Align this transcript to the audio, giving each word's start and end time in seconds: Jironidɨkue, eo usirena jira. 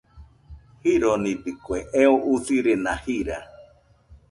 Jironidɨkue, 0.81 1.77
eo 2.01 2.13
usirena 2.33 2.93
jira. 3.03 3.37